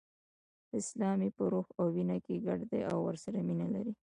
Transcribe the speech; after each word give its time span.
اسلام 0.79 1.19
یې 1.25 1.29
په 1.37 1.43
روح 1.51 1.67
او 1.79 1.85
وینه 1.95 2.17
کې 2.25 2.43
ګډ 2.45 2.59
دی 2.71 2.81
او 2.91 2.97
ورسره 3.07 3.37
مینه 3.47 3.67
لري. 3.75 3.93